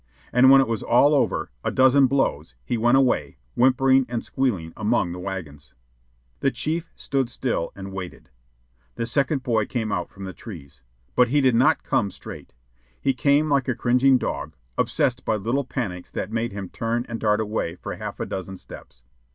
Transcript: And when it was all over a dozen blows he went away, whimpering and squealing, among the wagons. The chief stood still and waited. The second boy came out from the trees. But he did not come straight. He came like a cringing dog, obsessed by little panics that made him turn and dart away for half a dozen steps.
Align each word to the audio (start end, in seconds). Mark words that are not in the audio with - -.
And 0.33 0.49
when 0.49 0.61
it 0.61 0.67
was 0.67 0.81
all 0.81 1.13
over 1.13 1.51
a 1.63 1.69
dozen 1.69 2.07
blows 2.07 2.55
he 2.65 2.75
went 2.75 2.97
away, 2.97 3.37
whimpering 3.53 4.07
and 4.09 4.25
squealing, 4.25 4.73
among 4.75 5.11
the 5.11 5.19
wagons. 5.19 5.75
The 6.39 6.49
chief 6.49 6.89
stood 6.95 7.29
still 7.29 7.71
and 7.75 7.93
waited. 7.93 8.31
The 8.95 9.05
second 9.05 9.43
boy 9.43 9.67
came 9.67 9.91
out 9.91 10.09
from 10.09 10.23
the 10.23 10.33
trees. 10.33 10.81
But 11.15 11.27
he 11.29 11.39
did 11.39 11.53
not 11.53 11.83
come 11.83 12.09
straight. 12.09 12.51
He 12.99 13.13
came 13.13 13.47
like 13.47 13.67
a 13.67 13.75
cringing 13.75 14.17
dog, 14.17 14.55
obsessed 14.75 15.23
by 15.23 15.35
little 15.35 15.65
panics 15.65 16.09
that 16.09 16.31
made 16.31 16.51
him 16.51 16.69
turn 16.69 17.05
and 17.07 17.19
dart 17.19 17.39
away 17.39 17.75
for 17.75 17.93
half 17.93 18.19
a 18.19 18.25
dozen 18.25 18.57
steps. 18.57 19.03